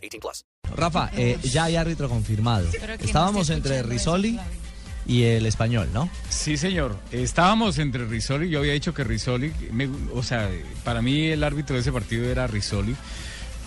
18 0.00 0.20
plus. 0.20 0.44
Rafa, 0.76 1.10
eh, 1.16 1.38
ya 1.42 1.64
hay 1.64 1.76
árbitro 1.76 2.08
confirmado. 2.08 2.66
Estábamos 3.00 3.50
entre 3.50 3.82
Risoli 3.82 4.38
y 5.06 5.22
el 5.24 5.46
español, 5.46 5.88
¿no? 5.92 6.08
Sí, 6.28 6.56
señor. 6.56 6.96
Estábamos 7.10 7.78
entre 7.78 8.04
Risoli. 8.04 8.48
Yo 8.50 8.60
había 8.60 8.72
dicho 8.74 8.94
que 8.94 9.02
Risoli, 9.04 9.52
me- 9.72 9.88
o 10.14 10.22
sea, 10.22 10.48
para 10.84 11.02
mí 11.02 11.26
el 11.28 11.42
árbitro 11.42 11.74
de 11.74 11.80
ese 11.82 11.90
partido 11.92 12.28
era 12.30 12.46
Risoli. 12.46 12.94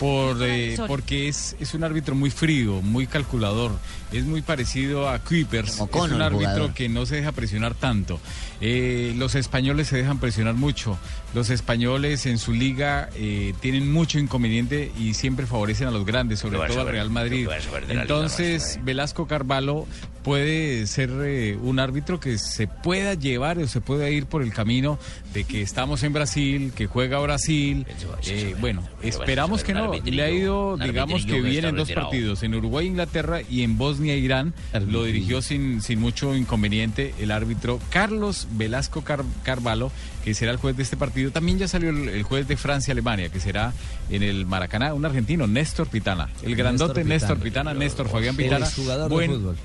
Por, 0.03 0.37
eh, 0.41 0.75
porque 0.85 1.29
es, 1.29 1.55
es 1.61 1.73
un 1.73 1.85
árbitro 1.85 2.13
muy 2.13 2.29
frío, 2.29 2.81
muy 2.81 3.07
calculador. 3.07 3.71
Es 4.11 4.25
muy 4.25 4.41
parecido 4.41 5.07
a 5.07 5.19
Kuipers. 5.19 5.77
Como 5.77 6.05
Es 6.05 6.11
un 6.11 6.21
árbitro 6.21 6.49
jugador. 6.49 6.73
que 6.73 6.89
no 6.89 7.05
se 7.05 7.15
deja 7.15 7.31
presionar 7.31 7.73
tanto. 7.73 8.19
Eh, 8.59 9.13
los 9.15 9.35
españoles 9.35 9.87
se 9.87 9.95
dejan 9.95 10.19
presionar 10.19 10.55
mucho. 10.55 10.97
Los 11.33 11.49
españoles 11.49 12.25
en 12.25 12.37
su 12.37 12.51
liga 12.51 13.09
eh, 13.15 13.53
tienen 13.61 13.93
mucho 13.93 14.19
inconveniente 14.19 14.91
y 14.99 15.13
siempre 15.13 15.45
favorecen 15.45 15.87
a 15.87 15.91
los 15.91 16.05
grandes, 16.05 16.39
sobre 16.39 16.57
todo 16.67 16.81
al? 16.81 16.89
Real 16.89 17.09
Madrid. 17.09 17.47
¿Qué 17.47 17.55
vas 17.55 17.67
a 17.67 17.71
ver 17.71 17.87
de 17.87 17.93
la 17.93 18.03
liga 18.03 18.15
Entonces? 18.15 18.79
Velasco 18.83 19.25
Carvalho 19.25 19.87
puede 20.23 20.87
ser 20.87 21.11
eh, 21.23 21.57
un 21.61 21.79
árbitro 21.79 22.19
que 22.19 22.37
se 22.37 22.67
pueda 22.67 23.13
llevar 23.13 23.57
o 23.59 23.67
se 23.67 23.81
pueda 23.81 24.09
ir 24.09 24.25
por 24.25 24.41
el 24.41 24.53
camino 24.53 24.97
de 25.33 25.43
que 25.43 25.61
estamos 25.61 26.03
en 26.03 26.13
Brasil, 26.13 26.71
que 26.75 26.87
juega 26.87 27.19
Brasil. 27.19 27.85
Eh, 28.27 28.55
bueno, 28.59 28.81
¿Qué 29.01 29.07
vas 29.07 29.17
a 29.17 29.19
esperamos 29.19 29.63
que 29.63 29.73
no. 29.73 29.91
Le 29.93 30.23
ha 30.23 30.31
ido, 30.31 30.77
digamos 30.77 31.25
que 31.25 31.41
bien 31.41 31.65
en 31.65 31.75
dos 31.75 31.91
partidos, 31.91 32.43
en 32.43 32.55
Uruguay, 32.55 32.87
Inglaterra 32.87 33.41
y 33.49 33.63
en 33.63 33.77
Bosnia, 33.77 34.15
Irán. 34.15 34.53
Lo 34.87 35.03
dirigió 35.03 35.41
sin, 35.41 35.81
sin 35.81 35.99
mucho 35.99 36.35
inconveniente 36.35 37.13
el 37.19 37.31
árbitro 37.31 37.79
Carlos 37.89 38.47
Velasco 38.51 39.03
Car- 39.03 39.23
Carvalho, 39.43 39.91
que 40.23 40.33
será 40.33 40.51
el 40.51 40.57
juez 40.57 40.77
de 40.77 40.83
este 40.83 40.95
partido. 40.95 41.31
También 41.31 41.57
ya 41.59 41.67
salió 41.67 41.89
el, 41.89 42.07
el 42.07 42.23
juez 42.23 42.47
de 42.47 42.55
Francia-Alemania, 42.55 43.29
que 43.29 43.39
será 43.41 43.73
en 44.09 44.23
el 44.23 44.45
Maracaná, 44.45 44.93
un 44.93 45.05
argentino, 45.05 45.47
Néstor 45.47 45.87
Pitana. 45.87 46.29
El 46.43 46.55
grandote 46.55 47.03
Néstor 47.03 47.37
Pitana. 47.39 47.71
Pitana, 47.71 47.73
Néstor 47.73 48.07
Fabián 48.09 48.35
Pitana. 48.37 48.65
exjugador 48.65 49.09
buen 49.09 49.31
fútbol. 49.31 49.57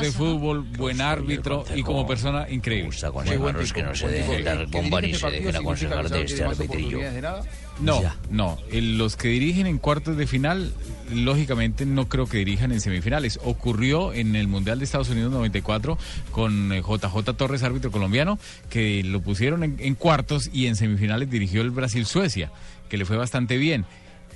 De 0.00 0.10
fútbol, 0.12 0.62
buen 0.62 1.00
árbitro 1.00 1.64
y 1.74 1.82
como 1.82 2.06
persona 2.06 2.46
increíble. 2.50 2.86
gusta 2.86 3.08
aconsejarlos 3.08 3.72
que 3.72 3.82
no 3.82 3.94
se 3.94 4.08
dejen 4.08 4.44
dar 4.44 4.66
bomba 4.66 5.00
ni 5.00 5.14
se 5.14 5.30
dejen 5.30 5.56
aconsejar 5.56 6.08
de 6.08 6.22
este 6.22 6.44
arbitrillo. 6.44 6.98
No, 7.80 8.02
Ya. 8.02 8.16
no. 8.30 8.58
El- 8.70 8.98
los 8.98 9.16
que 9.16 9.28
dirigen 9.28 9.66
en 9.66 9.78
cuartos 9.78 10.16
de 10.16 10.26
final, 10.26 10.72
lógicamente 11.10 11.86
no 11.86 12.08
creo 12.08 12.26
que 12.26 12.38
dirijan 12.38 12.70
en 12.70 12.80
semifinales. 12.80 13.40
Ocurrió 13.42 14.12
en 14.12 14.36
el 14.36 14.46
Mundial 14.46 14.78
de 14.78 14.84
Estados 14.84 15.08
Unidos 15.08 15.32
94 15.32 15.98
con 16.30 16.72
eh, 16.72 16.82
JJ 16.82 17.34
Torres, 17.34 17.62
árbitro 17.62 17.90
colombiano, 17.90 18.38
que 18.70 19.02
lo 19.02 19.20
pusieron 19.22 19.64
en, 19.64 19.76
en 19.78 19.94
cuartos 19.94 20.50
y 20.52 20.66
en 20.66 20.76
semifinales 20.76 21.30
dirigió 21.30 21.62
el 21.62 21.70
Brasil-Suecia, 21.70 22.50
que 22.88 22.98
le 22.98 23.04
fue 23.04 23.16
bastante 23.16 23.56
bien. 23.56 23.84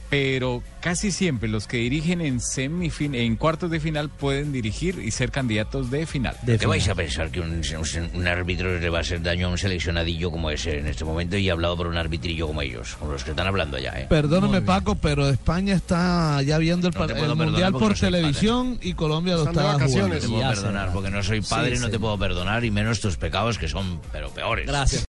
Pero 0.08 0.62
casi 0.80 1.10
siempre 1.10 1.48
los 1.48 1.66
que 1.66 1.78
dirigen 1.78 2.20
en 2.20 2.40
semifin 2.40 3.14
en 3.16 3.34
cuartos 3.36 3.70
de 3.70 3.80
final 3.80 4.08
pueden 4.08 4.52
dirigir 4.52 5.00
y 5.04 5.10
ser 5.10 5.32
candidatos 5.32 5.90
de 5.90 6.06
final. 6.06 6.36
De 6.42 6.58
¿Qué 6.58 6.66
vais 6.66 6.84
final. 6.84 6.92
a 6.94 7.02
pensar 7.02 7.30
que 7.30 7.40
un, 7.40 7.50
un- 7.50 8.10
un 8.20 8.26
árbitro 8.28 8.78
le 8.78 8.88
va 8.88 8.98
a 8.98 9.00
hacer 9.00 9.20
daño 9.22 9.48
a 9.48 9.50
un 9.50 9.58
seleccionadillo 9.58 10.30
como 10.30 10.50
ese 10.50 10.78
en 10.78 10.86
este 10.86 11.04
momento 11.04 11.36
y 11.36 11.48
he 11.48 11.50
hablado 11.50 11.76
por 11.76 11.88
un 11.88 11.96
arbitrillo 11.96 12.46
como 12.46 12.62
ellos, 12.62 12.94
como 13.00 13.12
los 13.12 13.24
que 13.24 13.30
están 13.30 13.48
hablando 13.48 13.76
allá, 13.78 14.00
¿eh? 14.00 14.06
Perdóname, 14.08 14.62
Paco, 14.62 14.94
pero 14.94 15.28
España 15.28 15.74
está 15.74 16.40
ya 16.42 16.58
viendo 16.58 16.86
el, 16.88 16.94
No 16.94 17.06
te 17.06 17.18
el 17.18 17.34
Mundial 17.34 17.72
por 17.72 17.88
no 17.90 17.94
televisión 17.94 18.78
y 18.82 18.94
Colombia 18.94 19.34
lo 19.34 19.44
está 19.44 19.62
vacaciones. 19.62 20.24
jugando. 20.24 20.46
No 20.46 20.54
te 20.54 20.60
puedo 20.60 20.62
perdonar 20.62 20.92
porque 20.92 21.10
no 21.10 21.22
soy 21.24 21.40
padre 21.40 21.70
Sí, 21.72 21.76
y 21.76 21.80
no 21.80 21.86
te 21.86 21.92
señor. 21.94 22.00
puedo 22.00 22.18
perdonar 22.18 22.64
y 22.64 22.70
menos 22.70 23.00
tus 23.00 23.16
pecados 23.16 23.58
que 23.58 23.66
son 23.68 24.00
pero 24.12 24.30
peores. 24.30 24.66
Gracias. 24.66 25.02